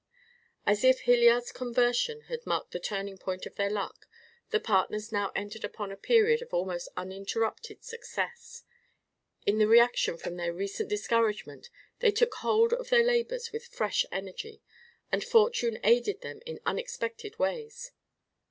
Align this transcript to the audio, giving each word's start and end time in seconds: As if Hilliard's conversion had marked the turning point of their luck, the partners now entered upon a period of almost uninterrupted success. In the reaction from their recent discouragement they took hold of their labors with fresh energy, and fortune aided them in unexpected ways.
As 0.65 0.83
if 0.83 1.01
Hilliard's 1.01 1.51
conversion 1.51 2.21
had 2.21 2.43
marked 2.47 2.71
the 2.71 2.79
turning 2.79 3.19
point 3.19 3.45
of 3.45 3.53
their 3.53 3.69
luck, 3.69 4.07
the 4.49 4.59
partners 4.59 5.11
now 5.11 5.31
entered 5.35 5.63
upon 5.63 5.91
a 5.91 5.95
period 5.95 6.41
of 6.41 6.51
almost 6.55 6.89
uninterrupted 6.97 7.83
success. 7.83 8.63
In 9.45 9.59
the 9.59 9.67
reaction 9.67 10.17
from 10.17 10.37
their 10.37 10.53
recent 10.53 10.89
discouragement 10.89 11.69
they 11.99 12.09
took 12.09 12.33
hold 12.33 12.73
of 12.73 12.89
their 12.89 13.03
labors 13.03 13.51
with 13.51 13.67
fresh 13.67 14.03
energy, 14.11 14.63
and 15.11 15.23
fortune 15.23 15.77
aided 15.83 16.21
them 16.21 16.41
in 16.47 16.59
unexpected 16.65 17.37
ways. 17.37 17.91